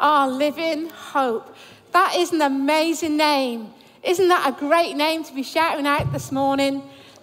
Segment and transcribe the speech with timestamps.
[0.00, 1.54] our living hope.
[1.92, 3.72] That is an amazing name.
[4.02, 6.82] Isn't that a great name to be shouting out this morning?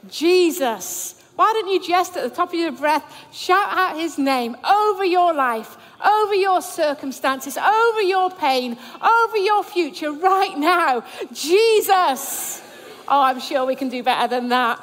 [0.10, 1.16] Jesus.
[1.36, 3.04] Why don't you just at the top of your breath
[3.34, 9.64] shout out his name over your life, over your circumstances, over your pain, over your
[9.64, 11.04] future right now?
[11.34, 12.62] Jesus.
[13.08, 14.82] Oh, I'm sure we can do better than that.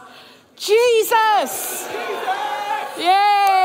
[0.57, 1.89] Jesus.
[2.99, 3.62] Yay.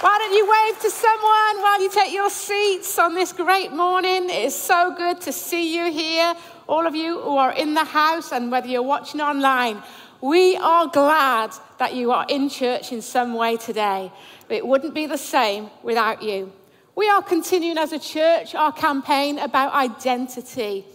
[0.00, 4.30] Why don't you wave to someone while you take your seats on this great morning?
[4.30, 6.32] It is so good to see you here,
[6.66, 9.82] all of you who are in the house and whether you're watching online.
[10.22, 14.10] We are glad that you are in church in some way today.
[14.48, 16.50] It wouldn't be the same without you.
[16.96, 20.86] We are continuing as a church our campaign about identity.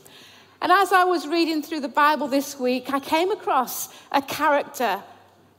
[0.63, 5.03] And as I was reading through the Bible this week, I came across a character.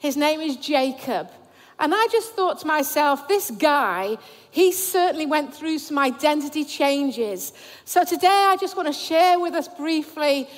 [0.01, 1.31] His name is Jacob.
[1.79, 4.17] And I just thought to myself, this guy,
[4.51, 7.53] he certainly went through some identity changes.
[7.85, 10.49] So today I just want to share with us briefly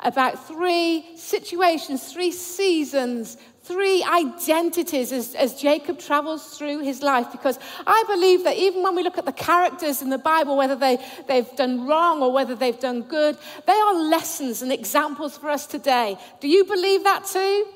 [0.00, 7.30] about three situations, three seasons, three identities as, as, Jacob travels through his life.
[7.32, 10.76] Because I believe that even when we look at the characters in the Bible, whether
[10.76, 15.50] they, they've done wrong or whether they've done good, they are lessons and examples for
[15.50, 16.16] us today.
[16.40, 17.66] Do you believe that too?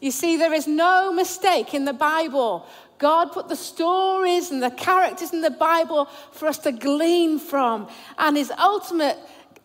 [0.00, 2.66] You see, there is no mistake in the Bible.
[2.98, 7.88] God put the stories and the characters in the Bible for us to glean from.
[8.18, 9.18] And his ultimate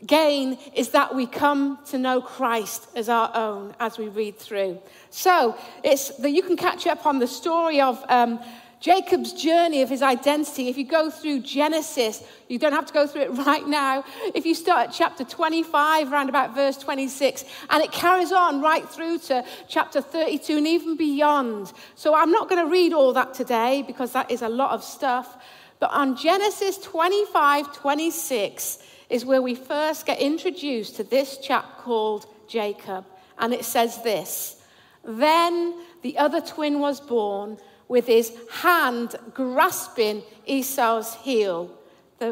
[0.05, 4.79] gain is that we come to know Christ as our own as we read through.
[5.09, 8.39] So it's that you can catch up on the story of um,
[8.81, 13.05] Jacob's journey of his identity, if you go through Genesis, you don't have to go
[13.05, 14.03] through it right now.
[14.33, 18.89] If you start at chapter 25, around about verse 26, and it carries on right
[18.89, 21.71] through to chapter 32 and even beyond.
[21.93, 24.83] So I'm not going to read all that today because that is a lot of
[24.83, 25.37] stuff.
[25.79, 28.79] But on Genesis 25, 26
[29.11, 33.05] is where we first get introduced to this chap called Jacob.
[33.37, 34.59] And it says this
[35.03, 37.59] Then the other twin was born
[37.91, 41.69] with his hand grasping Esau's heel.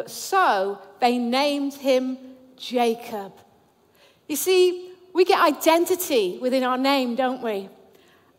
[0.05, 2.17] So they named him
[2.55, 3.33] Jacob.
[4.29, 7.67] You see, we get identity within our name, don't we?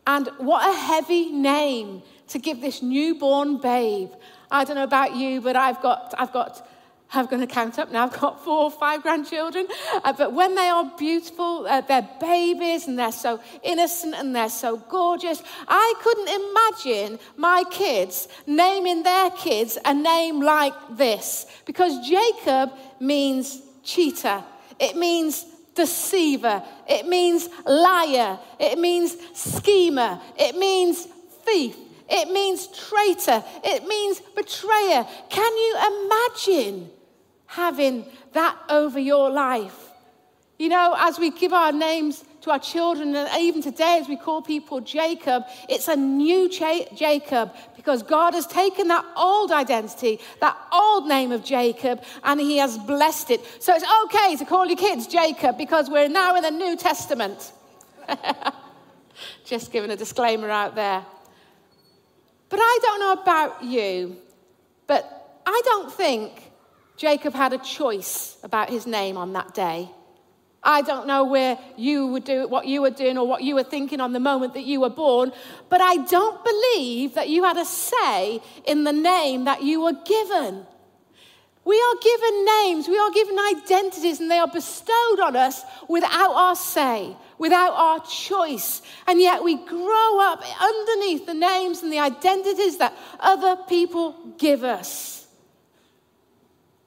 [0.07, 4.09] And what a heavy name to give this newborn babe.
[4.49, 6.67] I don't know about you, but I've got, I've got
[7.13, 8.05] I'm going to count up now.
[8.05, 9.67] I've got four or five grandchildren.
[10.03, 14.49] Uh, but when they are beautiful, uh, they're babies and they're so innocent and they're
[14.49, 15.43] so gorgeous.
[15.67, 23.61] I couldn't imagine my kids naming their kids a name like this because Jacob means
[23.83, 24.43] cheater,
[24.79, 25.45] it means
[25.75, 31.07] deceiver, it means liar, it means schemer, it means
[31.45, 31.75] thief.
[32.13, 33.41] It means traitor.
[33.63, 35.07] It means betrayer.
[35.29, 36.89] Can you imagine
[37.51, 39.89] having that over your life.
[40.57, 44.15] You know, as we give our names to our children, and even today as we
[44.15, 50.55] call people Jacob, it's a new Jacob because God has taken that old identity, that
[50.71, 53.41] old name of Jacob, and He has blessed it.
[53.59, 57.51] So it's okay to call your kids Jacob because we're now in the New Testament.
[59.43, 61.03] Just giving a disclaimer out there.
[62.47, 64.15] But I don't know about you,
[64.87, 66.50] but I don't think
[67.01, 69.89] Jacob had a choice about his name on that day.
[70.61, 73.63] I don't know where you would do what you were doing or what you were
[73.63, 75.31] thinking on the moment that you were born,
[75.67, 79.97] but I don't believe that you had a say in the name that you were
[80.05, 80.63] given.
[81.65, 86.33] We are given names, we are given identities, and they are bestowed on us without
[86.35, 88.83] our say, without our choice.
[89.07, 94.63] And yet we grow up underneath the names and the identities that other people give
[94.63, 95.20] us.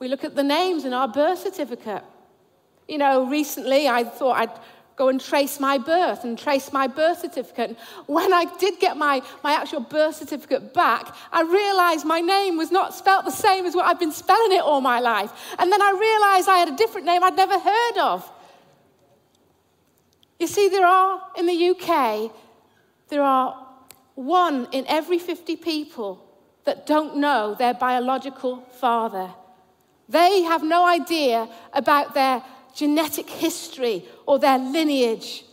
[0.05, 2.03] We look at the names in our birth certificate.
[2.87, 4.51] You know, recently I thought I'd
[4.97, 7.79] go and trace my birth and trace my birth certificate.
[8.05, 12.71] When I did get my, my actual birth certificate back, I realized my name was
[12.71, 15.33] not spelt the same as what I've been spelling it all my life.
[15.59, 18.31] And then I realized I had a different name I'd never heard of.
[20.39, 22.31] You see, there are, in the UK,
[23.09, 23.69] there are
[24.17, 26.23] one in every 50 people
[26.65, 29.31] that don't know their biological father.
[30.09, 32.43] They have no idea about their
[32.75, 35.45] genetic history or their lineage.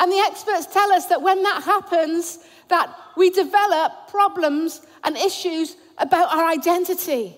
[0.00, 2.38] And the experts tell us that when that happens,
[2.68, 7.36] that we develop problems and issues about our identity.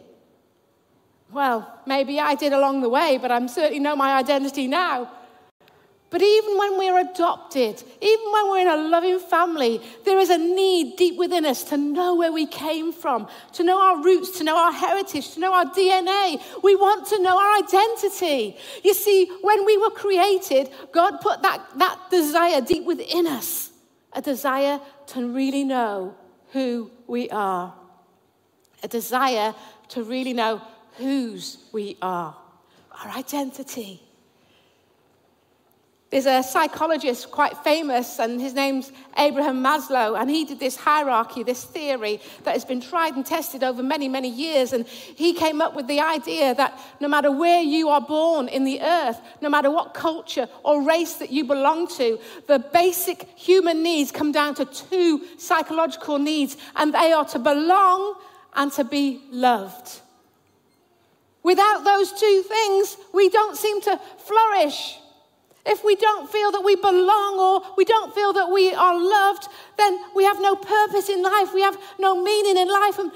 [1.33, 5.11] Well, maybe I did along the way, but I'm certainly know my identity now.
[6.17, 10.39] But even when we're adopted, even when we're in a loving family, there is a
[10.39, 14.45] need deep within us to know where we came from, to know our roots, to
[14.45, 16.41] know our heritage, to know our DNA.
[16.63, 18.57] We want to know our identity.
[18.83, 23.71] You see, when we were created, God put that, that desire deep within us
[24.15, 26.15] a desire to really know
[26.53, 27.75] who we are,
[28.83, 29.55] a desire
[29.89, 30.63] to really know
[30.97, 32.35] whose we are,
[33.05, 34.06] our identity.
[36.09, 41.43] There's a psychologist quite famous, and his name's Abraham Maslow, and he did this hierarchy,
[41.43, 44.73] this theory that has been tried and tested over many, many years.
[44.73, 48.63] And he came up with the idea that no matter where you are born in
[48.63, 53.83] the earth, no matter what culture or race that you belong to, the basic human
[53.83, 58.15] needs come down to two psychological needs, and they are to belong
[58.55, 60.01] and to be loved.
[61.43, 64.99] Without those two things, we don't seem to flourish.
[65.69, 69.49] If we don't feel that we belong or we don't feel that we are loved,
[69.77, 71.53] then we have no purpose in life.
[71.53, 73.01] We have no meaning in life.
[73.01, 73.13] And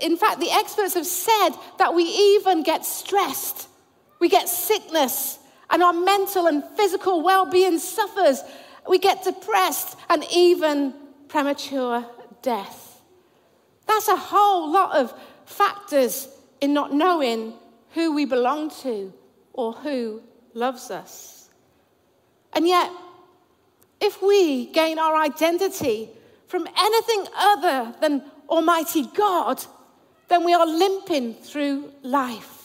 [0.00, 3.68] in fact, the experts have said that we even get stressed,
[4.18, 5.38] we get sickness,
[5.70, 8.42] and our mental and physical well being suffers.
[8.88, 10.92] We get depressed and even
[11.28, 12.04] premature
[12.42, 13.00] death.
[13.86, 15.14] That's a whole lot of
[15.46, 16.28] factors
[16.60, 17.54] in not knowing
[17.90, 19.12] who we belong to
[19.52, 20.22] or who
[20.52, 21.33] loves us.
[22.54, 22.90] And yet,
[24.00, 26.08] if we gain our identity
[26.46, 29.64] from anything other than Almighty God,
[30.28, 32.64] then we are limping through life.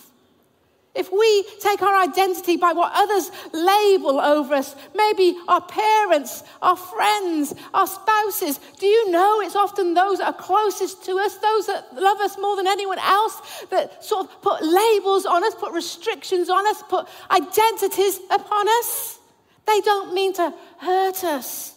[0.95, 6.75] If we take our identity by what others label over us, maybe our parents, our
[6.75, 11.67] friends, our spouses, do you know it's often those that are closest to us, those
[11.67, 13.39] that love us more than anyone else,
[13.69, 19.18] that sort of put labels on us, put restrictions on us, put identities upon us?
[19.65, 21.75] They don't mean to hurt us.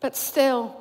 [0.00, 0.76] But still,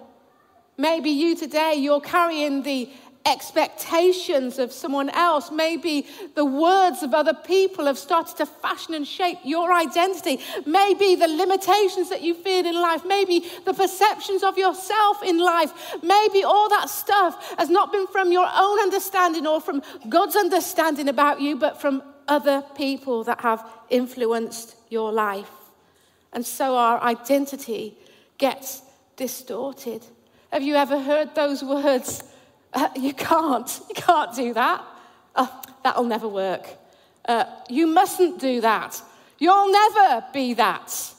[0.77, 2.89] maybe you today, you're carrying the
[3.25, 5.51] expectations of someone else.
[5.51, 10.39] Maybe the words of other people have started to fashion and shape your identity.
[10.65, 13.03] Maybe the limitations that you feel in life.
[13.05, 15.97] Maybe the perceptions of yourself in life.
[16.01, 21.09] Maybe all that stuff has not been from your own understanding or from God's understanding
[21.09, 25.58] about you, but from other people that have influenced your life.
[26.33, 27.97] And so our identity
[28.37, 28.81] gets
[29.15, 30.05] distorted.
[30.51, 32.23] Have you ever heard those words?
[32.71, 33.81] Uh, you can't.
[33.89, 34.85] You can't do that.
[35.35, 36.67] Oh, that'll never work.
[37.27, 39.01] Uh, you mustn't do that.
[39.39, 41.13] You'll never be that.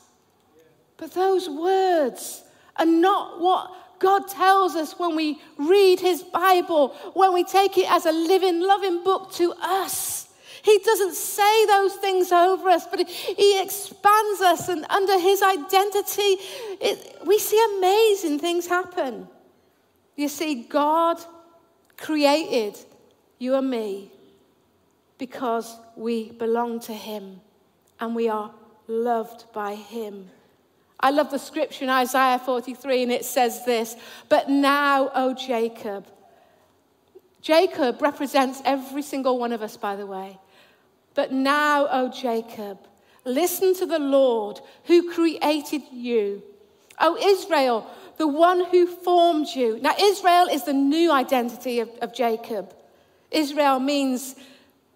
[0.97, 2.45] But those words
[2.77, 7.91] are not what God tells us when we read His Bible, when we take it
[7.91, 10.29] as a living, loving book to us.
[10.63, 16.37] He doesn't say those things over us, but He expands us, and under His identity,
[16.81, 19.29] it, we see amazing things happen.
[20.17, 21.19] You see, God
[21.97, 22.79] created
[23.39, 24.11] you and me
[25.19, 27.41] because we belong to Him
[27.99, 28.51] and we are
[28.87, 30.31] loved by Him.
[30.99, 33.97] I love the scripture in Isaiah 43, and it says this
[34.29, 36.07] But now, O Jacob,
[37.41, 40.39] Jacob represents every single one of us, by the way.
[41.15, 42.79] But now, O Jacob,
[43.25, 46.43] listen to the Lord who created you.
[47.01, 47.87] O Israel,
[48.19, 49.79] the one who formed you.
[49.81, 52.75] Now, Israel is the new identity of, of Jacob.
[53.31, 54.37] Israel means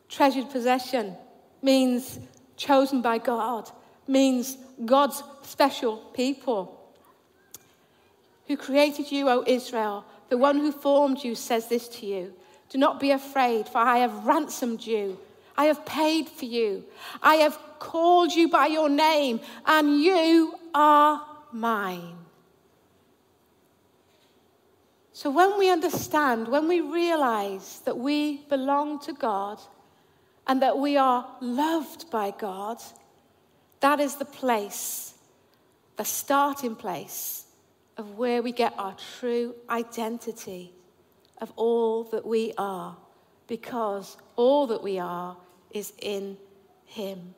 [0.08, 1.16] treasured possession,
[1.62, 2.18] means
[2.56, 3.70] chosen by God,
[4.06, 6.80] means God's special people.
[8.46, 12.34] Who created you, O Israel, the one who formed you, says this to you
[12.68, 15.18] Do not be afraid, for I have ransomed you.
[15.56, 16.84] I have paid for you.
[17.22, 22.16] I have called you by your name, and you are mine.
[25.12, 29.60] So, when we understand, when we realize that we belong to God
[30.46, 32.82] and that we are loved by God,
[33.80, 35.14] that is the place,
[35.96, 37.44] the starting place
[37.96, 40.72] of where we get our true identity
[41.40, 42.96] of all that we are,
[43.46, 45.36] because all that we are
[45.74, 46.38] is in
[46.86, 47.34] him.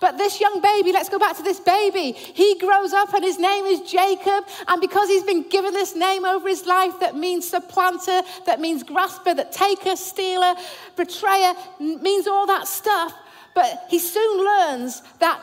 [0.00, 2.12] But this young baby, let's go back to this baby.
[2.12, 4.44] He grows up and his name is Jacob.
[4.66, 8.82] And because he's been given this name over his life that means supplanter, that means
[8.82, 10.54] grasper, that taker, stealer,
[10.96, 13.12] betrayer, means all that stuff.
[13.54, 15.40] But he soon learns that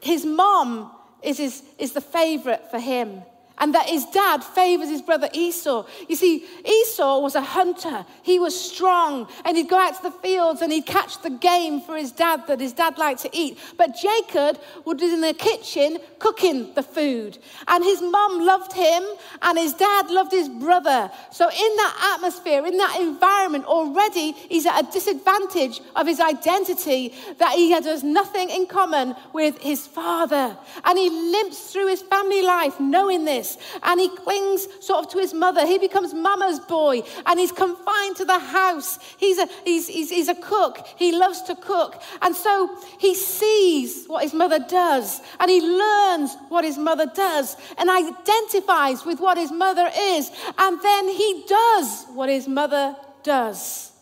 [0.00, 0.90] his mom
[1.22, 3.22] is, his, is the favorite for him.
[3.64, 5.86] And that his dad favors his brother Esau.
[6.06, 10.10] You see, Esau was a hunter, he was strong, and he'd go out to the
[10.10, 13.58] fields and he'd catch the game for his dad that his dad liked to eat.
[13.78, 19.02] But Jacob be in the kitchen cooking the food, and his mum loved him,
[19.40, 21.10] and his dad loved his brother.
[21.32, 27.14] So, in that atmosphere, in that environment, already he's at a disadvantage of his identity
[27.38, 30.54] that he has nothing in common with his father.
[30.84, 33.53] And he limps through his family life knowing this.
[33.82, 35.66] And he clings sort of to his mother.
[35.66, 38.98] He becomes mama's boy and he's confined to the house.
[39.16, 40.86] He's a, he's, he's, he's a cook.
[40.96, 42.02] He loves to cook.
[42.22, 47.56] And so he sees what his mother does and he learns what his mother does
[47.78, 50.30] and identifies with what his mother is.
[50.58, 53.92] And then he does what his mother does.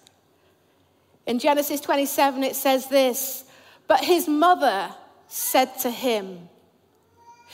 [1.26, 3.44] In Genesis 27, it says this
[3.86, 4.94] But his mother
[5.28, 6.48] said to him,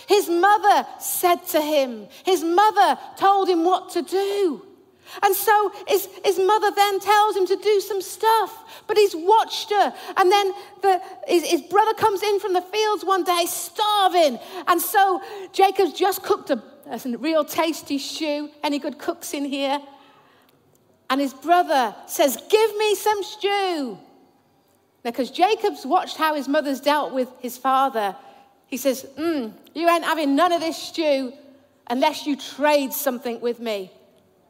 [0.07, 4.65] his mother said to him, his mother told him what to do.
[5.23, 9.71] And so his, his mother then tells him to do some stuff, but he's watched
[9.71, 9.95] her.
[10.17, 10.53] And then
[10.83, 14.39] the, his, his brother comes in from the fields one day, starving.
[14.67, 18.51] And so Jacob's just cooked a, a real tasty stew.
[18.63, 19.81] Any good cooks in here?
[21.11, 23.99] And his brother says, Give me some stew.
[25.03, 28.15] Because Jacob's watched how his mother's dealt with his father.
[28.69, 31.33] He says, mm, You ain't having none of this stew
[31.89, 33.91] unless you trade something with me.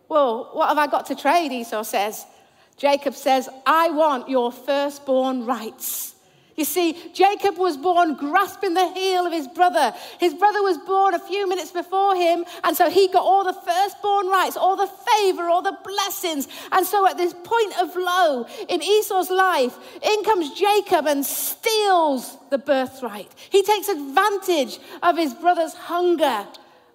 [0.09, 1.53] Well, what have I got to trade?
[1.53, 2.27] Esau says.
[2.77, 6.15] Jacob says, I want your firstborn rights.
[6.59, 9.95] You see, Jacob was born grasping the heel of his brother.
[10.19, 13.53] His brother was born a few minutes before him, and so he got all the
[13.53, 16.49] firstborn rights, all the favor, all the blessings.
[16.73, 22.37] And so at this point of low in Esau's life, in comes Jacob and steals
[22.51, 23.33] the birthright.
[23.51, 26.45] He takes advantage of his brother's hunger,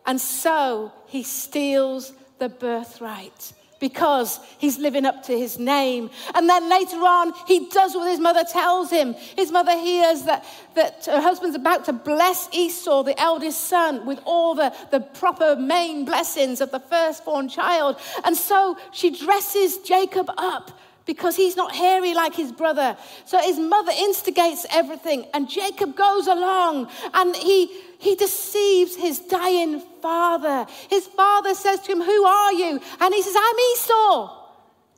[0.05, 3.53] and so he steals the birthright
[3.83, 6.09] because he's living up to his name.
[6.35, 9.13] And then later on, he does what his mother tells him.
[9.35, 14.21] His mother hears that, that her husband's about to bless Esau, the eldest son, with
[14.23, 17.97] all the, the proper main blessings of the firstborn child.
[18.23, 20.71] And so she dresses Jacob up
[21.05, 22.97] because he's not hairy like his brother.
[23.25, 27.67] So his mother instigates everything, and Jacob goes along and he,
[27.99, 30.65] he deceives his dying father.
[30.89, 32.79] His father says to him, Who are you?
[32.99, 34.39] And he says, I'm Esau.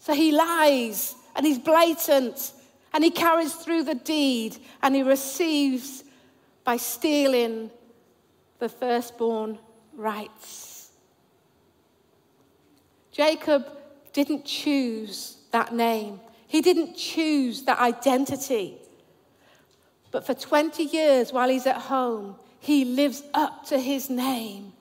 [0.01, 2.53] So he lies and he's blatant
[2.93, 6.03] and he carries through the deed and he receives
[6.63, 7.71] by stealing
[8.59, 9.57] the firstborn
[9.93, 10.91] rights.
[13.11, 13.65] Jacob
[14.13, 16.19] didn't choose that name.
[16.47, 18.77] He didn't choose that identity.
[20.11, 24.73] But for 20 years while he's at home, he lives up to his name.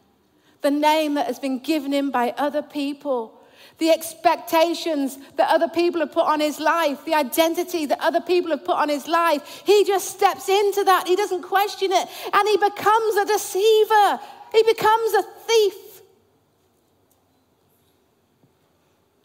[0.63, 3.41] The name that has been given him by other people,
[3.79, 8.51] the expectations that other people have put on his life, the identity that other people
[8.51, 9.63] have put on his life.
[9.65, 11.07] He just steps into that.
[11.07, 12.09] He doesn't question it.
[12.33, 14.21] And he becomes a deceiver,
[14.53, 15.75] he becomes a thief.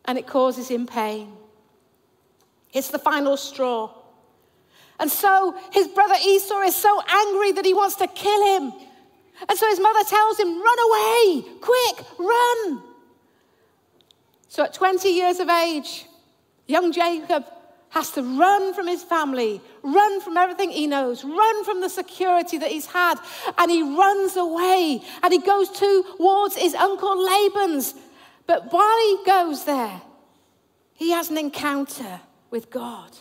[0.10, 1.32] And it causes him pain.
[2.74, 3.94] It's the final straw.
[5.00, 8.74] And so his brother Esau is so angry that he wants to kill him.
[9.48, 12.82] And so his mother tells him, Run away, quick, run.
[14.48, 16.08] So at 20 years of age,
[16.66, 17.46] young Jacob
[17.90, 22.58] has to run from his family, run from everything he knows, run from the security
[22.58, 23.20] that he's had,
[23.60, 27.94] and he runs away and he goes towards his uncle Laban's.
[28.50, 30.02] But while he goes there,
[30.96, 33.12] he has an encounter with God.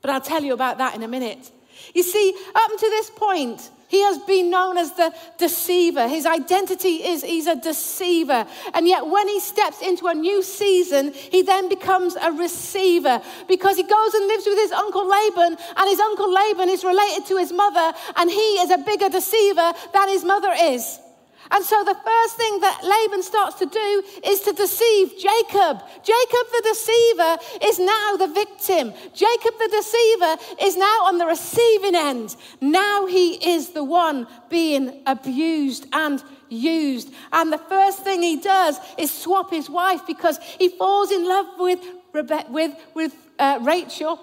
[0.00, 1.50] But I'll tell you about that in a minute.
[1.92, 6.06] You see, up to this point, he has been known as the deceiver.
[6.06, 8.46] His identity is he's a deceiver.
[8.74, 13.76] And yet, when he steps into a new season, he then becomes a receiver because
[13.76, 17.36] he goes and lives with his uncle Laban, and his uncle Laban is related to
[17.38, 21.00] his mother, and he is a bigger deceiver than his mother is.
[21.50, 25.82] And so the first thing that Laban starts to do is to deceive Jacob.
[26.02, 28.92] Jacob the deceiver is now the victim.
[29.14, 32.36] Jacob the deceiver is now on the receiving end.
[32.60, 37.12] Now he is the one being abused and used.
[37.32, 41.46] And the first thing he does is swap his wife because he falls in love
[41.58, 41.80] with,
[42.12, 44.20] Rebe- with, with uh, Rachel.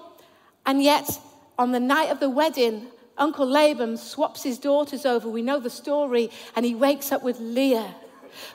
[0.66, 1.10] And yet,
[1.58, 2.88] on the night of the wedding,
[3.18, 5.30] Uncle Laban swaps his daughters over.
[5.30, 7.96] We know the story, and he wakes up with Leah.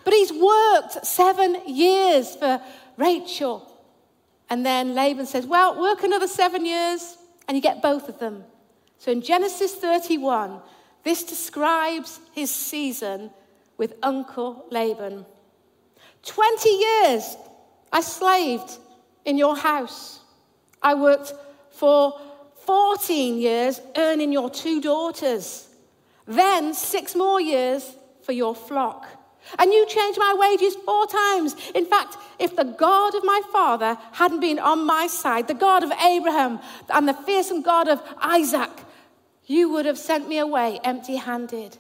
[0.05, 2.61] But he's worked seven years for
[2.97, 3.71] Rachel.
[4.51, 8.45] And then Laban says, Well, work another seven years, and you get both of them.
[8.99, 10.61] So in Genesis 31,
[11.05, 13.31] this describes his season
[13.77, 15.25] with Uncle Laban.
[16.25, 17.37] 20 years
[17.93, 18.79] I slaved
[19.25, 20.21] in your house.
[20.83, 21.33] I worked
[21.71, 22.21] for
[22.69, 25.67] 14 years earning your two daughters.
[26.27, 29.07] Then six more years for your flock.
[29.59, 31.57] And you changed my wages four times.
[31.75, 35.83] In fact, if the God of my father hadn't been on my side, the God
[35.83, 36.61] of Abraham
[36.91, 38.75] and the fearsome God of Isaac,
[39.47, 41.79] you would have sent me away empty handed.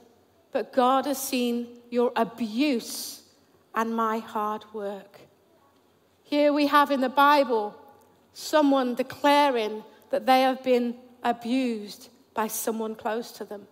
[0.53, 3.25] But God has seen your abuse
[3.75, 5.21] and my hard work.
[6.23, 7.77] Here we have in the Bible
[8.33, 13.67] someone declaring that they have been abused by someone close to them.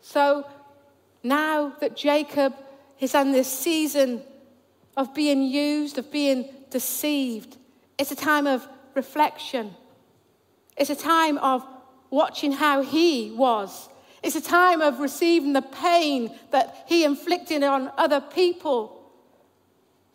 [0.00, 0.46] So
[1.22, 2.54] now that Jacob
[2.98, 4.22] is in this season
[4.96, 7.56] of being used, of being deceived,
[7.98, 9.74] it's a time of reflection.
[10.76, 11.64] It's a time of
[12.10, 13.88] watching how he was.
[14.22, 19.02] It's a time of receiving the pain that he inflicted on other people.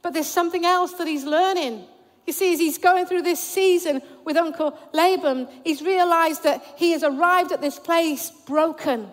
[0.01, 1.85] But there's something else that he's learning.
[2.27, 6.91] You see, as he's going through this season with Uncle Laban, he's realized that he
[6.91, 9.07] has arrived at this place broken.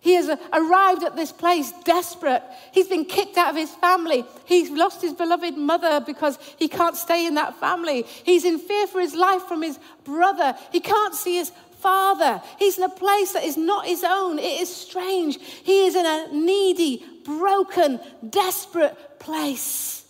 [0.00, 2.42] He has arrived at this place desperate.
[2.72, 4.24] He's been kicked out of his family.
[4.44, 8.02] He's lost his beloved mother because he can't stay in that family.
[8.02, 10.56] He's in fear for his life from his brother.
[10.72, 12.42] He can't see his father.
[12.58, 14.40] He's in a place that is not his own.
[14.40, 15.38] It is strange.
[15.40, 20.04] He is in a needy, broken, desperate place.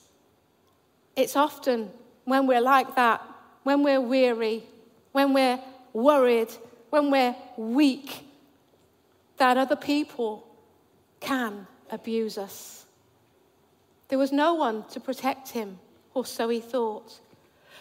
[1.17, 1.91] It's often
[2.27, 3.23] when we're like that,
[3.63, 4.65] when we're weary,
[5.13, 5.59] when we're
[5.95, 6.51] worried,
[6.91, 8.27] when we're weak,
[9.39, 10.47] that other people
[11.21, 12.85] can abuse us.
[14.09, 15.79] There was no one to protect him,
[16.15, 17.21] or so he thought.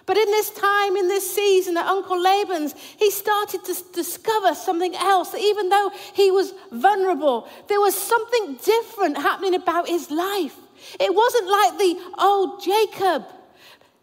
[0.05, 4.95] But in this time, in this season at Uncle Laban's, he started to discover something
[4.95, 5.31] else.
[5.31, 10.55] That even though he was vulnerable, there was something different happening about his life.
[10.99, 13.25] It wasn't like the old Jacob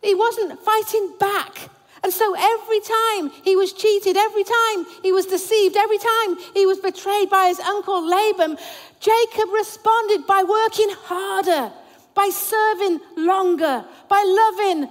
[0.03, 1.71] he wasn't fighting back.
[2.05, 6.67] And so every time he was cheated, every time he was deceived, every time he
[6.67, 8.59] was betrayed by his uncle Laban,
[8.99, 11.73] Jacob responded by working harder,
[12.15, 14.89] by serving longer, by loving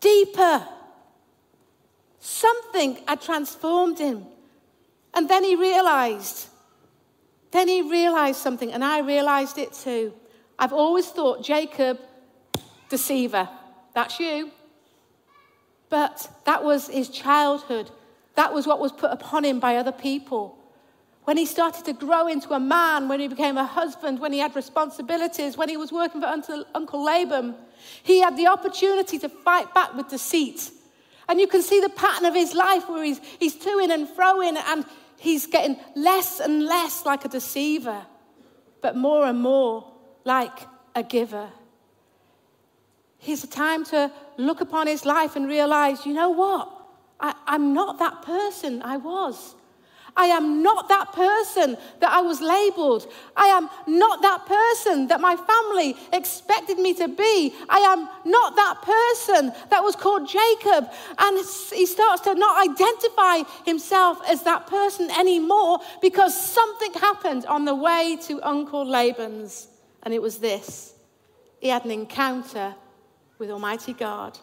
[0.00, 0.68] deeper.
[2.20, 4.26] Something had transformed him.
[5.14, 6.48] And then he realized,
[7.50, 10.12] then he realized something, and I realized it too.
[10.58, 11.98] I've always thought Jacob,
[12.90, 13.48] deceiver.
[13.94, 14.50] That's you.
[15.88, 17.90] But that was his childhood.
[18.34, 20.58] That was what was put upon him by other people.
[21.24, 24.40] When he started to grow into a man, when he became a husband, when he
[24.40, 26.26] had responsibilities, when he was working for
[26.74, 27.54] Uncle Laban,
[28.02, 30.70] he had the opportunity to fight back with deceit.
[31.28, 34.56] And you can see the pattern of his life where he's, he's toing and froing
[34.56, 34.84] and
[35.18, 38.04] he's getting less and less like a deceiver,
[38.80, 39.92] but more and more
[40.24, 41.48] like a giver.
[43.22, 46.68] He's a time to look upon his life and realize, you know what?
[47.20, 49.54] I, I'm not that person I was.
[50.16, 53.06] I am not that person that I was labeled.
[53.36, 57.54] I am not that person that my family expected me to be.
[57.68, 60.90] I am not that person that was called Jacob.
[61.16, 61.38] And
[61.72, 67.74] he starts to not identify himself as that person anymore because something happened on the
[67.74, 69.68] way to Uncle Laban's.
[70.02, 70.92] And it was this
[71.60, 72.74] he had an encounter
[73.42, 74.38] with Almighty God.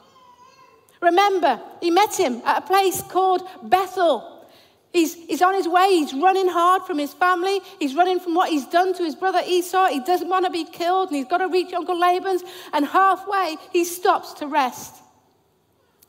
[1.00, 4.46] Remember, he met him at a place called Bethel.
[4.92, 5.88] He's, he's on his way.
[5.92, 7.62] He's running hard from his family.
[7.80, 9.86] He's running from what he's done to his brother Esau.
[9.86, 12.44] He doesn't want to be killed, and he's got to reach Uncle Laban's.
[12.74, 14.94] And halfway, he stops to rest.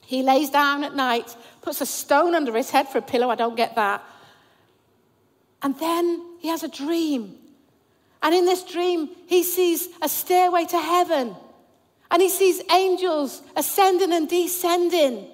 [0.04, 3.30] He lays down at night, puts a stone under his head for a pillow.
[3.30, 4.02] I don't get that.
[5.62, 7.36] And then he has a dream.
[8.20, 11.36] And in this dream, he sees a stairway to heaven.
[12.10, 15.26] And he sees angels ascending and descending.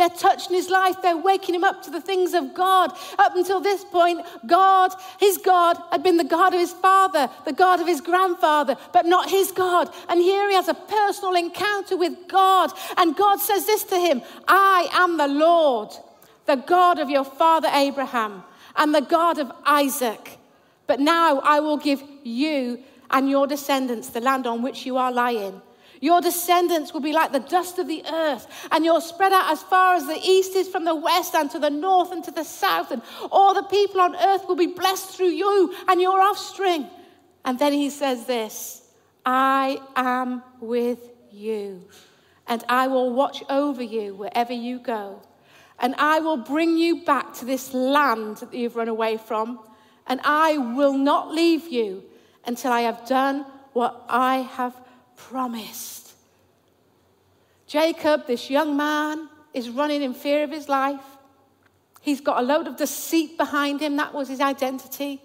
[0.00, 0.96] They're touching his life.
[1.02, 2.90] They're waking him up to the things of God.
[3.18, 7.52] Up until this point, God, his God, had been the God of his father, the
[7.52, 9.92] God of his grandfather, but not his God.
[10.08, 12.72] And here he has a personal encounter with God.
[12.96, 15.90] And God says this to him I am the Lord,
[16.46, 18.42] the God of your father Abraham,
[18.76, 20.38] and the God of Isaac.
[20.86, 25.12] But now I will give you and your descendants the land on which you are
[25.12, 25.60] lying.
[26.00, 29.62] Your descendants will be like the dust of the earth, and you'll spread out as
[29.62, 32.44] far as the east is from the west, and to the north and to the
[32.44, 32.90] south.
[32.90, 36.88] And all the people on earth will be blessed through you and your offspring.
[37.44, 38.82] And then he says this
[39.26, 41.86] I am with you,
[42.46, 45.20] and I will watch over you wherever you go.
[45.78, 49.60] And I will bring you back to this land that you've run away from,
[50.06, 52.04] and I will not leave you
[52.46, 54.74] until I have done what I have
[55.28, 56.12] promised.
[57.66, 61.04] Jacob, this young man, is running in fear of his life.
[62.00, 63.96] He's got a load of deceit behind him.
[63.96, 65.20] That was his identity.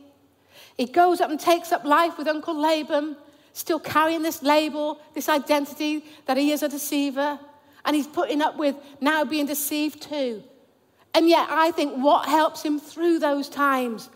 [0.77, 3.15] He goes up and takes up life with Uncle Laban,
[3.53, 7.39] still carrying this label, this identity that he is a deceiver.
[7.85, 10.43] And he's putting up with now being deceived too.
[11.13, 14.09] And yet, I think what helps him through those times,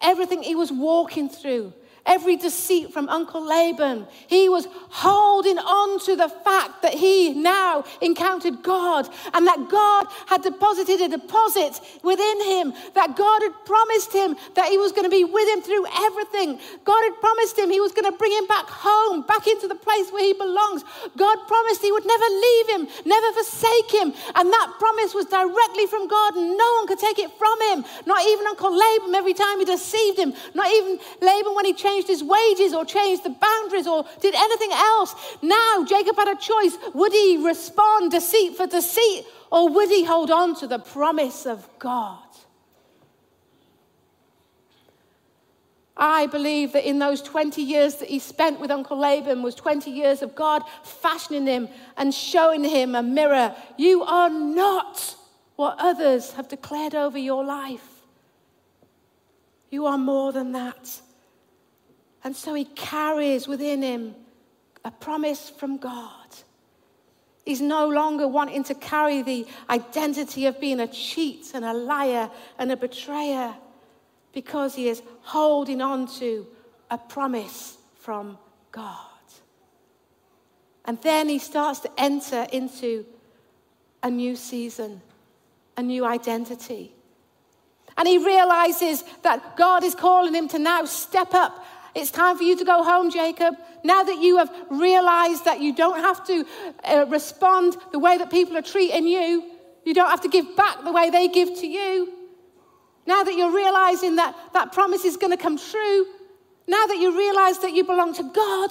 [0.00, 1.74] everything he was walking through,
[2.06, 4.06] every deceit from Uncle Laban.
[4.26, 10.06] He was holding on to the fact that he now encountered God and that God
[10.26, 15.04] had deposited a deposit within him, that God had promised him that he was going
[15.04, 16.58] to be with him through everything.
[16.84, 19.74] God had promised him he was going to bring him back home, back into the
[19.74, 20.84] place where he belongs.
[21.16, 24.12] God promised he would never leave him, never forsake him.
[24.34, 27.84] And that promise was directly from God, and no one could take it from him.
[28.06, 31.91] Not even Uncle Laban every time he deceived him, not even Laban when he changed
[31.92, 35.14] changed his wages or changed the boundaries or did anything else.
[35.42, 36.76] Now Jacob had a choice.
[36.94, 41.68] Would he respond deceit for deceit or would he hold on to the promise of
[41.78, 42.18] God?
[45.94, 49.90] I believe that in those 20 years that he spent with Uncle Laban was 20
[49.90, 53.54] years of God fashioning him and showing him a mirror.
[53.76, 55.14] You are not
[55.56, 57.86] what others have declared over your life.
[59.70, 61.02] You are more than that.
[62.24, 64.14] And so he carries within him
[64.84, 66.26] a promise from God.
[67.44, 72.30] He's no longer wanting to carry the identity of being a cheat and a liar
[72.58, 73.54] and a betrayer
[74.32, 76.46] because he is holding on to
[76.90, 78.38] a promise from
[78.70, 78.98] God.
[80.84, 83.06] And then he starts to enter into
[84.02, 85.00] a new season,
[85.76, 86.92] a new identity.
[87.96, 92.44] And he realizes that God is calling him to now step up it's time for
[92.44, 93.54] you to go home, Jacob.
[93.84, 96.46] Now that you have realized that you don't have to
[96.84, 99.50] uh, respond the way that people are treating you,
[99.84, 102.12] you don't have to give back the way they give to you.
[103.06, 106.06] Now that you're realizing that that promise is going to come true,
[106.66, 108.70] now that you realize that you belong to God,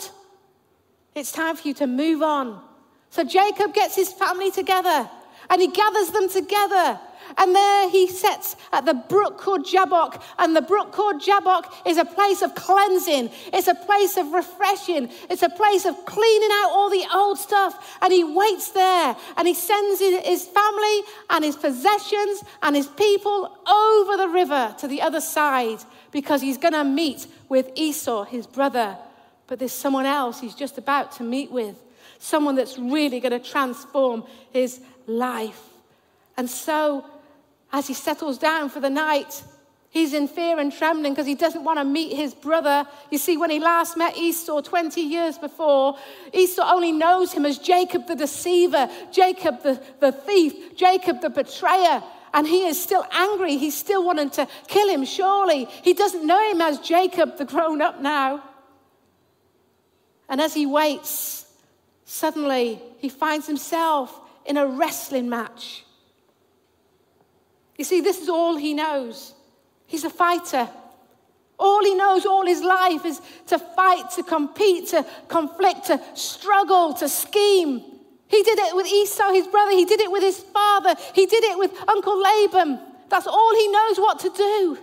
[1.13, 2.61] it's time for you to move on.
[3.09, 5.09] So Jacob gets his family together
[5.49, 6.99] and he gathers them together
[7.37, 10.23] and there he sits at the brook called Jabbok.
[10.39, 15.09] And the brook called Jabbok is a place of cleansing, it's a place of refreshing,
[15.29, 17.97] it's a place of cleaning out all the old stuff.
[18.01, 23.57] And he waits there and he sends his family and his possessions and his people
[23.67, 25.79] over the river to the other side
[26.11, 28.97] because he's going to meet with Esau, his brother.
[29.47, 31.75] But there's someone else he's just about to meet with,
[32.19, 35.61] someone that's really going to transform his life.
[36.37, 37.05] And so
[37.71, 39.43] as he settles down for the night,
[39.89, 42.85] he's in fear and trembling because he doesn't want to meet his brother.
[43.09, 45.97] You see, when he last met Esau 20 years before,
[46.33, 52.03] Esau only knows him as Jacob the deceiver, Jacob the, the thief, Jacob the betrayer.
[52.33, 53.57] And he is still angry.
[53.57, 55.65] He's still wanting to kill him, surely.
[55.65, 58.43] He doesn't know him as Jacob, the grown up now.
[60.29, 61.45] And as he waits,
[62.05, 65.83] suddenly he finds himself in a wrestling match
[67.81, 69.33] you see, this is all he knows.
[69.87, 70.69] He's a fighter.
[71.57, 76.93] All he knows all his life is to fight, to compete, to conflict, to struggle,
[76.93, 77.81] to scheme.
[78.27, 79.71] He did it with Esau, his brother.
[79.71, 80.93] He did it with his father.
[81.15, 82.79] He did it with Uncle Laban.
[83.09, 84.77] That's all he knows what to do.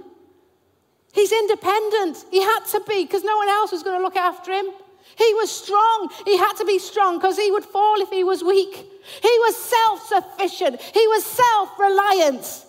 [1.12, 2.24] He's independent.
[2.32, 4.66] He had to be because no one else was going to look after him.
[5.16, 6.10] He was strong.
[6.24, 8.74] He had to be strong because he would fall if he was weak.
[8.74, 10.80] He was self sufficient.
[10.80, 12.64] He was self reliant.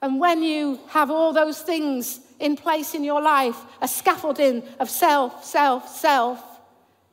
[0.00, 4.88] And when you have all those things in place in your life, a scaffolding of
[4.88, 6.42] self, self, self,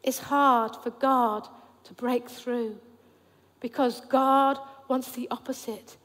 [0.04, 1.48] it's hard for God
[1.86, 2.78] to break through
[3.60, 5.98] because God wants the opposite.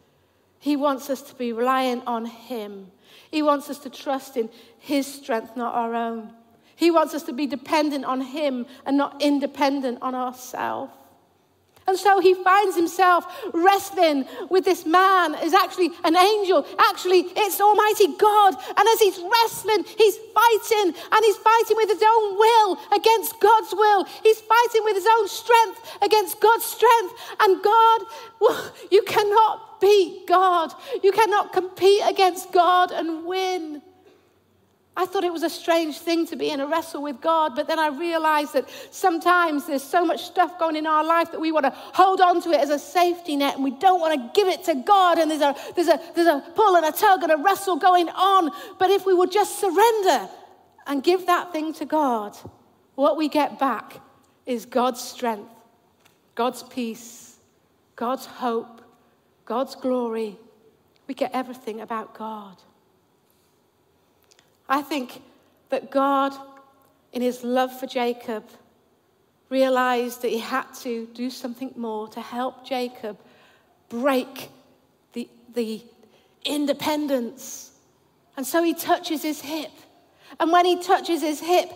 [0.59, 2.90] He wants us to be reliant on Him.
[3.31, 6.33] He wants us to trust in His strength, not our own.
[6.77, 10.93] He wants us to be dependent on Him and not independent on ourselves.
[11.90, 16.64] And so he finds himself wrestling with this man who's actually an angel.
[16.79, 18.55] Actually, it's Almighty God.
[18.76, 23.72] And as he's wrestling, he's fighting, and he's fighting with his own will against God's
[23.72, 24.05] will.
[24.22, 27.14] He's fighting with his own strength against God's strength.
[27.40, 28.00] And God,
[28.40, 30.72] well, you cannot beat God,
[31.03, 33.83] you cannot compete against God and win.
[34.96, 37.68] I thought it was a strange thing to be in a wrestle with God, but
[37.68, 41.53] then I realized that sometimes there's so much stuff going in our life that we
[41.53, 44.40] want to hold on to it as a safety net and we don't want to
[44.40, 45.18] give it to God.
[45.18, 48.09] And there's a, there's, a, there's a pull and a tug and a wrestle going
[48.09, 48.50] on.
[48.79, 50.29] But if we would just surrender
[50.87, 52.37] and give that thing to God,
[52.96, 54.00] what we get back
[54.44, 55.55] is God's strength,
[56.35, 57.37] God's peace,
[57.94, 58.83] God's hope,
[59.44, 60.37] God's glory.
[61.07, 62.57] We get everything about God.
[64.70, 65.20] I think
[65.70, 66.33] that God,
[67.12, 68.44] in his love for Jacob,
[69.48, 73.18] realized that he had to do something more to help Jacob
[73.88, 74.48] break
[75.12, 75.83] the, the
[76.44, 77.72] independence.
[78.37, 79.72] And so he touches his hip.
[80.38, 81.68] And when he touches his hip,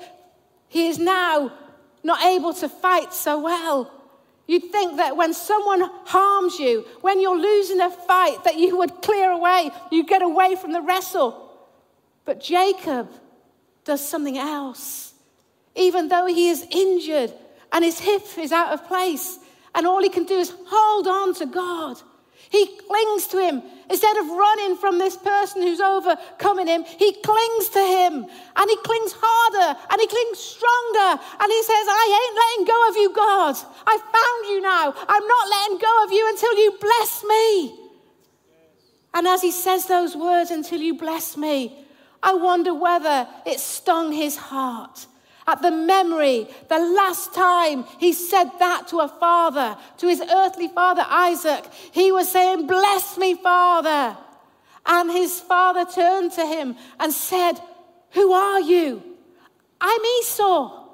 [0.68, 1.52] he is now
[2.04, 3.90] not able to fight so well.
[4.46, 9.02] You'd think that when someone harms you, when you're losing a fight, that you would
[9.02, 11.43] clear away, you get away from the wrestle.
[12.24, 13.10] But Jacob
[13.84, 15.14] does something else.
[15.74, 17.32] Even though he is injured
[17.72, 19.38] and his hip is out of place,
[19.74, 22.00] and all he can do is hold on to God.
[22.50, 23.62] He clings to him.
[23.90, 28.76] Instead of running from this person who's overcoming him, he clings to him and he
[28.76, 31.22] clings harder and he clings stronger.
[31.40, 33.56] And he says, I ain't letting go of you, God.
[33.86, 34.94] I found you now.
[35.08, 37.80] I'm not letting go of you until you bless me.
[39.14, 41.83] And as he says those words, until you bless me,
[42.24, 45.06] I wonder whether it stung his heart
[45.46, 50.68] at the memory, the last time he said that to a father, to his earthly
[50.68, 54.16] father Isaac, he was saying, Bless me, Father.
[54.86, 57.54] And his father turned to him and said,
[58.12, 59.02] Who are you?
[59.80, 60.88] I'm Esau.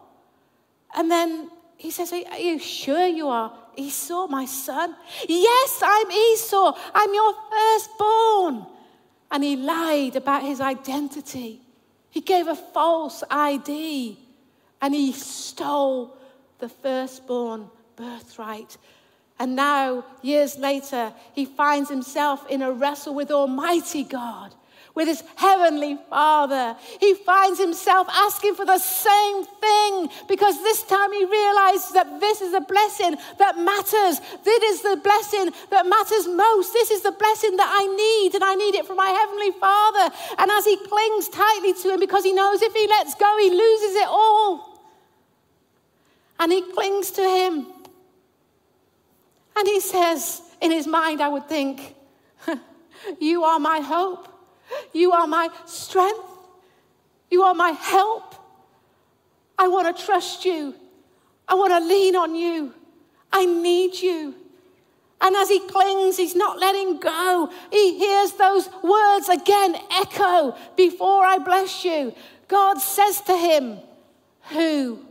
[0.96, 4.96] And then he says, Are you sure you are Esau, my son?
[5.28, 6.76] Yes, I'm Esau.
[6.92, 8.66] I'm your firstborn.
[9.30, 11.60] And he lied about his identity.
[12.10, 14.18] He gave a false ID
[14.82, 16.16] and he stole
[16.58, 18.76] the firstborn birthright.
[19.38, 24.54] And now, years later, he finds himself in a wrestle with Almighty God,
[24.94, 26.76] with his heavenly Father.
[26.98, 32.40] He finds himself asking for the same thing because this time he realizes that this
[32.40, 34.20] is the blessing that matters.
[34.44, 36.72] This is the blessing that matters most.
[36.72, 40.14] This is the blessing that I need, and I need it from my heavenly Father.
[40.38, 43.50] And as he clings tightly to him, because he knows if he lets go, he
[43.50, 44.70] loses it all
[46.38, 47.66] and he clings to him.
[49.56, 51.94] And he says, in his mind, I would think,
[53.20, 54.28] You are my hope.
[54.92, 56.28] You are my strength.
[57.30, 58.34] You are my help.
[59.58, 60.74] I want to trust you.
[61.46, 62.74] I want to lean on you.
[63.32, 64.34] I need you.
[65.20, 67.52] And as he clings, he's not letting go.
[67.70, 72.14] He hears those words again echo before I bless you.
[72.48, 73.78] God says to him,
[74.52, 75.04] Who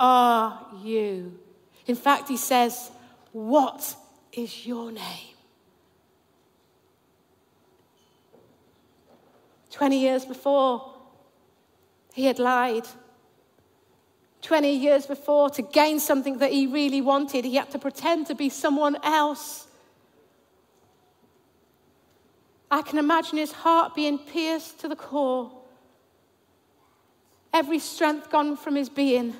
[0.00, 1.38] are you?
[1.86, 2.90] In fact, he says,
[3.30, 3.94] What
[4.32, 5.31] is your name?
[9.72, 10.94] 20 years before,
[12.14, 12.86] he had lied.
[14.42, 18.34] 20 years before, to gain something that he really wanted, he had to pretend to
[18.34, 19.66] be someone else.
[22.70, 25.50] I can imagine his heart being pierced to the core,
[27.52, 29.34] every strength gone from his being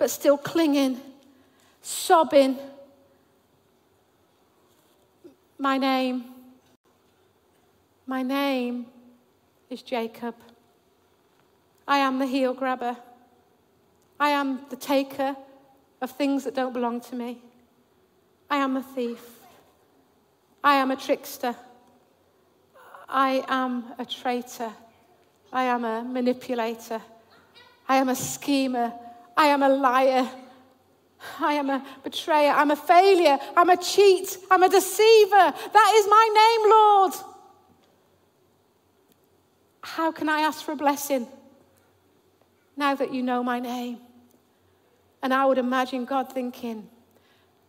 [0.00, 0.98] but still clinging,
[1.82, 2.58] sobbing.
[5.58, 6.24] My name,
[8.06, 8.86] my name
[9.70, 10.34] is Jacob.
[11.86, 12.96] I am the heel grabber.
[14.18, 15.36] I am the taker
[16.00, 17.38] of things that don't belong to me.
[18.50, 19.24] I am a thief.
[20.64, 21.54] I am a trickster.
[23.08, 24.72] I am a traitor.
[25.52, 27.00] I am a manipulator.
[27.88, 28.92] I am a schemer.
[29.36, 30.28] I am a liar.
[31.38, 32.50] I am a betrayer.
[32.50, 33.38] I'm a failure.
[33.56, 34.36] I'm a cheat.
[34.50, 35.54] I'm a deceiver.
[35.72, 37.29] That is my name, Lord.
[39.82, 41.26] How can I ask for a blessing
[42.76, 43.98] now that you know my name?
[45.22, 46.88] And I would imagine God thinking,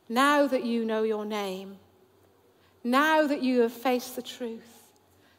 [0.08, 1.78] now that you know your name,
[2.84, 4.90] now that you have faced the truth,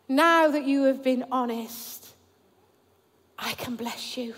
[0.09, 2.15] now that you have been honest,
[3.39, 4.35] I can bless you.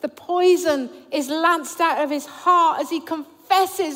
[0.00, 3.35] The poison is lanced out of his heart as he confesses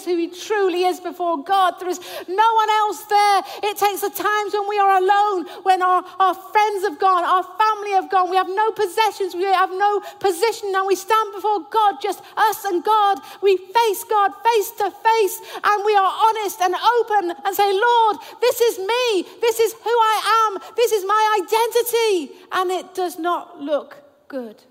[0.05, 1.75] who he truly is before God.
[1.79, 3.43] There is no one else there.
[3.65, 7.43] It takes the times when we are alone, when our, our friends have gone, our
[7.43, 11.61] family have gone, we have no possessions, we have no position, and we stand before
[11.71, 13.19] God, just us and God.
[13.43, 18.17] We face God face to face, and we are honest and open and say, Lord,
[18.41, 19.23] this is me.
[19.41, 20.75] This is who I am.
[20.77, 22.35] This is my identity.
[22.53, 23.97] And it does not look
[24.29, 24.63] good.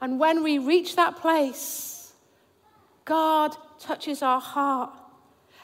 [0.00, 1.93] And when we reach that place,
[3.04, 4.90] God touches our heart.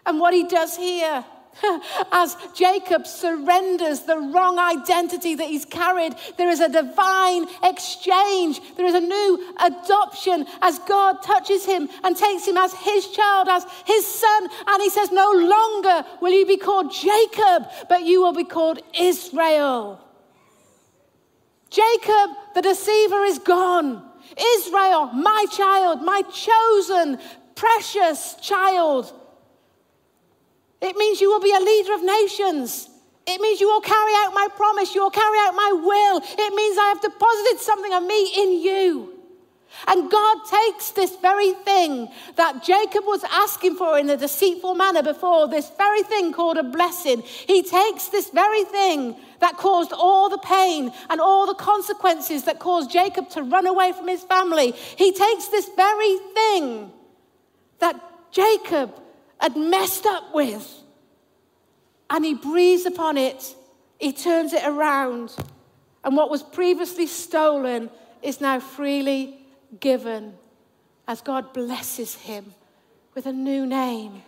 [0.07, 1.24] And what he does here
[2.12, 8.61] as Jacob surrenders the wrong identity that he's carried, there is a divine exchange.
[8.76, 13.48] There is a new adoption as God touches him and takes him as his child,
[13.48, 14.48] as his son.
[14.66, 18.81] And he says, No longer will you be called Jacob, but you will be called
[18.98, 20.00] Israel.
[21.68, 24.10] Jacob, the deceiver, is gone.
[24.37, 27.18] Israel, my child, my chosen,
[27.54, 29.12] precious child.
[30.80, 32.88] It means you will be a leader of nations.
[33.26, 34.94] It means you will carry out my promise.
[34.94, 36.20] You will carry out my will.
[36.22, 39.20] It means I have deposited something of me in you.
[39.87, 45.02] And God takes this very thing that Jacob was asking for in a deceitful manner
[45.02, 47.22] before, this very thing called a blessing.
[47.22, 52.59] He takes this very thing that caused all the pain and all the consequences that
[52.59, 54.72] caused Jacob to run away from his family.
[54.72, 56.92] He takes this very thing
[57.79, 58.00] that
[58.31, 58.94] Jacob
[59.38, 60.81] had messed up with
[62.11, 63.55] and he breathes upon it,
[63.98, 65.35] he turns it around,
[66.05, 67.88] and what was previously stolen
[68.22, 69.38] is now freely
[69.79, 70.35] given
[71.07, 72.55] as God blesses him
[73.14, 74.22] with a new name,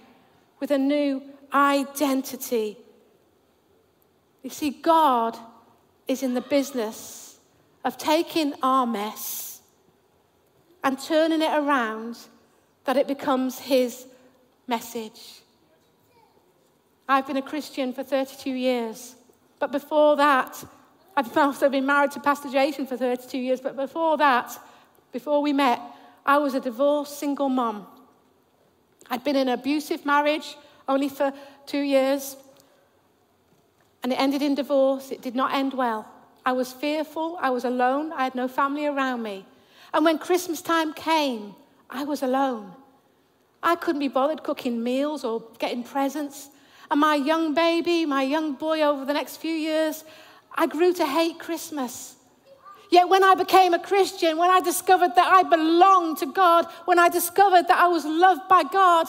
[0.60, 1.22] with a new
[1.52, 2.78] identity.
[4.42, 5.38] You see, God
[6.08, 7.38] is in the business
[7.84, 9.60] of taking our mess
[10.84, 12.18] and turning it around
[12.84, 14.06] that it becomes his
[14.66, 15.40] message.
[17.08, 19.14] I've been a Christian for 32 years,
[19.58, 20.64] but before that,
[21.16, 24.58] I've also been married to Pastor Jason for 32 years, but before that,
[25.12, 25.80] before we met,
[26.24, 27.86] I was a divorced single mom.
[29.10, 30.56] I'd been in an abusive marriage
[30.88, 31.32] only for
[31.66, 32.36] two years,
[34.02, 35.10] and it ended in divorce.
[35.10, 36.06] It did not end well.
[36.44, 39.46] I was fearful, I was alone, I had no family around me.
[39.94, 41.54] And when Christmas time came,
[41.88, 42.72] I was alone.
[43.62, 46.48] I couldn't be bothered cooking meals or getting presents.
[46.90, 50.04] And my young baby, my young boy, over the next few years,
[50.54, 52.16] I grew to hate Christmas.
[52.90, 56.98] Yet when I became a Christian, when I discovered that I belonged to God, when
[56.98, 59.06] I discovered that I was loved by God,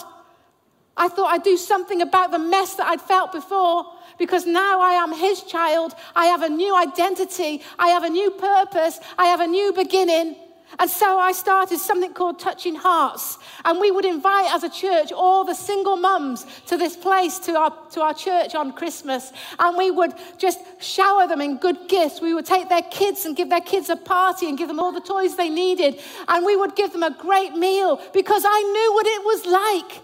[0.95, 4.93] I thought I'd do something about the mess that I'd felt before because now I
[4.93, 5.93] am His child.
[6.15, 7.61] I have a new identity.
[7.79, 8.99] I have a new purpose.
[9.17, 10.35] I have a new beginning.
[10.79, 13.37] And so I started something called Touching Hearts.
[13.63, 17.55] And we would invite, as a church, all the single mums to this place, to
[17.55, 19.31] our, to our church on Christmas.
[19.59, 22.21] And we would just shower them in good gifts.
[22.21, 24.91] We would take their kids and give their kids a party and give them all
[24.91, 25.99] the toys they needed.
[26.27, 30.03] And we would give them a great meal because I knew what it was like.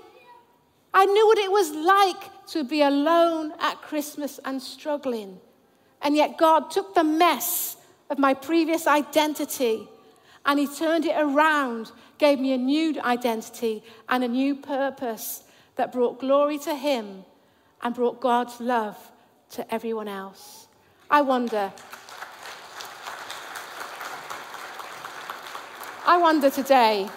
[0.93, 5.39] I knew what it was like to be alone at Christmas and struggling.
[6.01, 7.77] And yet God took the mess
[8.09, 9.87] of my previous identity
[10.45, 15.43] and he turned it around, gave me a new identity and a new purpose
[15.75, 17.23] that brought glory to him
[17.81, 18.97] and brought God's love
[19.51, 20.67] to everyone else.
[21.09, 21.71] I wonder.
[26.05, 27.07] I wonder today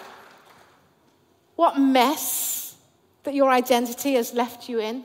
[1.55, 2.75] what mess
[3.23, 5.03] that your identity has left you in.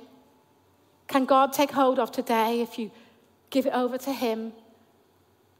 [1.08, 2.90] Can God take hold of today if you
[3.50, 4.52] give it over to Him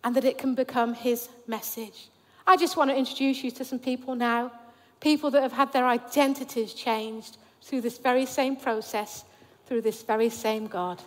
[0.04, 2.08] and that it can become His message?
[2.46, 4.52] I just want to introduce you to some people now,
[5.00, 9.24] people that have had their identities changed through this very same process,
[9.66, 11.02] through this very same God.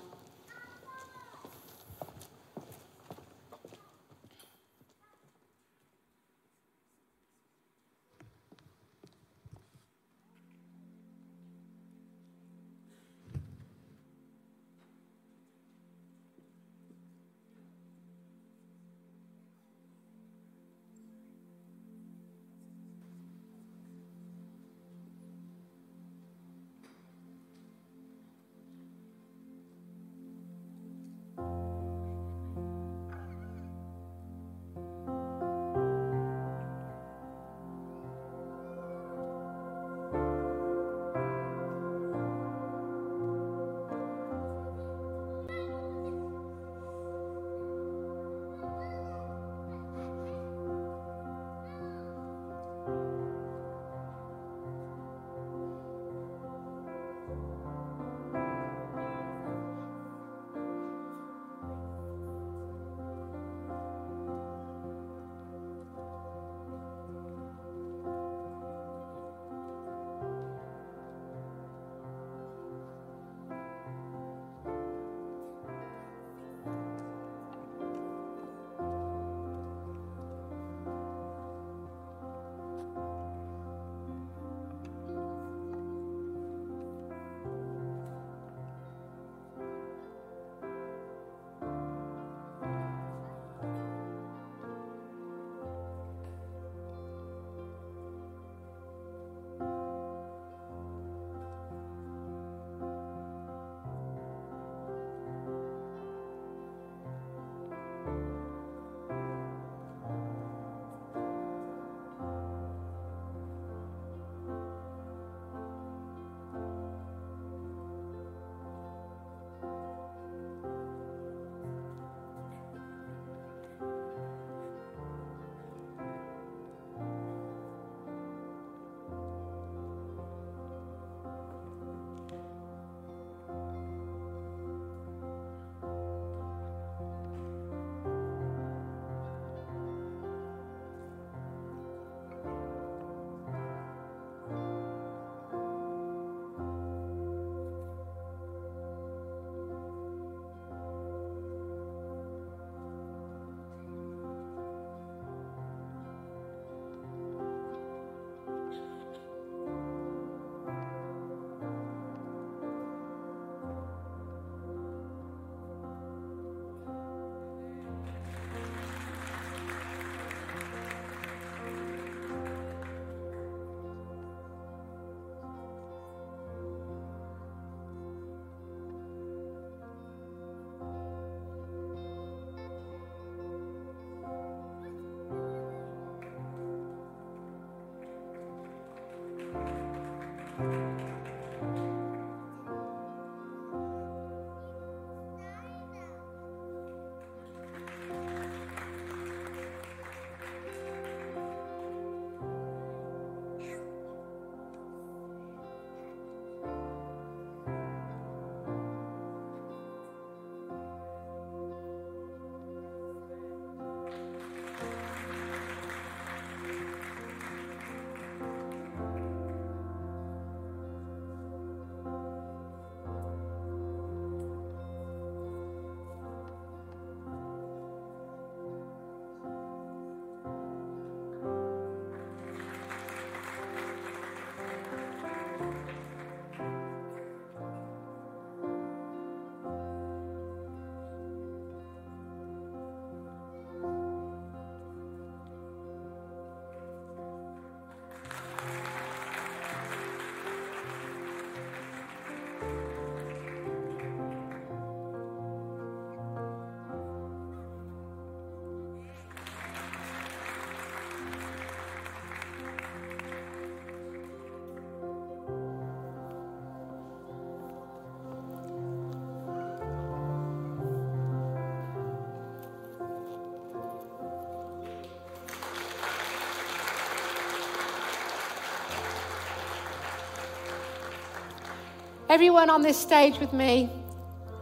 [282.32, 283.90] Everyone on this stage with me,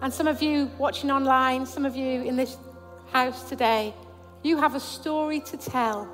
[0.02, 2.58] and some of you watching online, some of you in this
[3.12, 3.94] house today,
[4.42, 6.06] you have a story to tell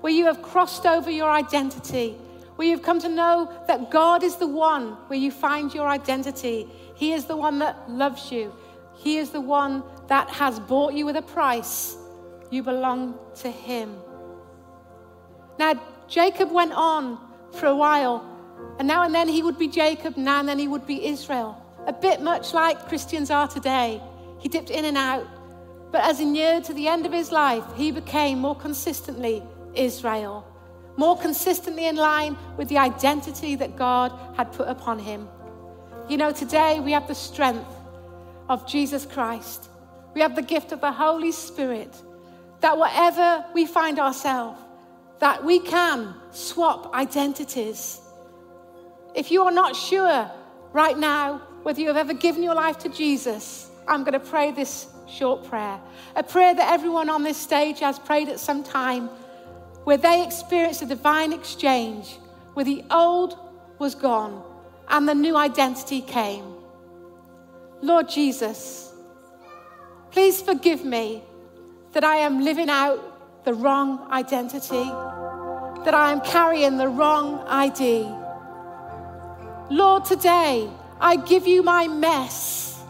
[0.00, 2.16] where you have crossed over your identity,
[2.56, 6.66] where you've come to know that God is the one where you find your identity.
[6.96, 8.52] He is the one that loves you,
[8.96, 11.96] He is the one that has bought you with a price.
[12.50, 13.94] You belong to Him.
[15.60, 17.20] Now, Jacob went on
[17.52, 18.27] for a while,
[18.78, 21.60] and now and then he would be Jacob, now and then he would be Israel.
[21.86, 24.00] A bit much like Christians are today.
[24.38, 25.26] He dipped in and out.
[25.90, 29.42] But as he neared to the end of his life, he became more consistently
[29.74, 30.46] Israel,
[30.96, 35.28] more consistently in line with the identity that God had put upon him.
[36.08, 37.72] You know, today we have the strength
[38.48, 39.68] of Jesus Christ,
[40.14, 41.94] we have the gift of the Holy Spirit,
[42.60, 44.60] that whatever we find ourselves,
[45.20, 48.00] that we can swap identities.
[49.18, 50.30] If you are not sure
[50.72, 54.52] right now whether you have ever given your life to Jesus, I'm going to pray
[54.52, 55.80] this short prayer.
[56.14, 59.08] A prayer that everyone on this stage has prayed at some time,
[59.82, 62.16] where they experienced a divine exchange,
[62.54, 63.36] where the old
[63.80, 64.40] was gone
[64.86, 66.44] and the new identity came.
[67.82, 68.92] Lord Jesus,
[70.12, 71.24] please forgive me
[71.92, 74.84] that I am living out the wrong identity,
[75.84, 78.06] that I am carrying the wrong ID.
[79.70, 82.80] Lord, today I give you my mess.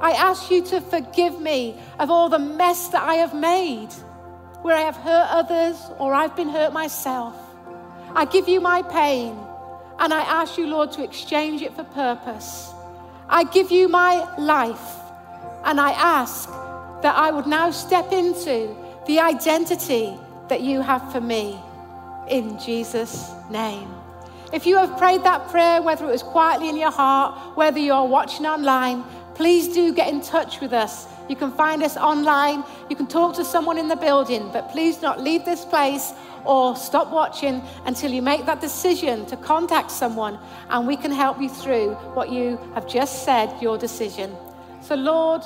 [0.00, 3.92] I ask you to forgive me of all the mess that I have made,
[4.62, 7.36] where I have hurt others or I've been hurt myself.
[8.14, 9.36] I give you my pain
[10.00, 12.70] and I ask you, Lord, to exchange it for purpose.
[13.28, 14.96] I give you my life
[15.64, 16.48] and I ask
[17.02, 18.76] that I would now step into
[19.06, 20.18] the identity
[20.48, 21.60] that you have for me
[22.28, 24.03] in Jesus' name.
[24.52, 28.04] If you have prayed that prayer, whether it was quietly in your heart, whether you're
[28.04, 31.06] watching online, please do get in touch with us.
[31.28, 35.00] You can find us online, you can talk to someone in the building, but please
[35.00, 36.12] not leave this place
[36.44, 40.38] or stop watching until you make that decision to contact someone
[40.68, 44.36] and we can help you through what you have just said, your decision.
[44.82, 45.42] So, Lord,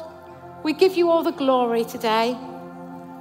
[0.64, 2.36] we give you all the glory today.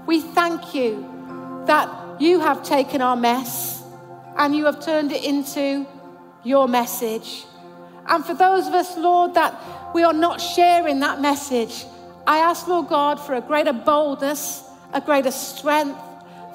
[0.07, 1.87] We thank you that
[2.19, 3.76] you have taken our mess
[4.37, 5.85] and you have turned it into
[6.43, 7.45] your message.
[8.07, 11.85] And for those of us, Lord, that we are not sharing that message,
[12.25, 14.63] I ask, Lord God, for a greater boldness,
[14.93, 15.99] a greater strength,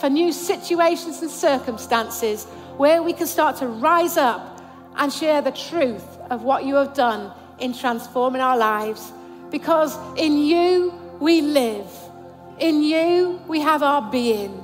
[0.01, 2.45] for new situations and circumstances
[2.77, 4.61] where we can start to rise up
[4.97, 9.13] and share the truth of what you have done in transforming our lives.
[9.51, 11.87] Because in you we live,
[12.59, 14.63] in you we have our being.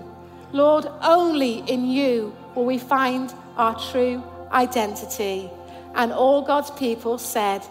[0.52, 5.48] Lord, only in you will we find our true identity.
[5.94, 7.62] And all God's people said,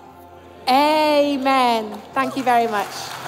[0.69, 2.01] Amen.
[2.13, 3.26] Thank you very much.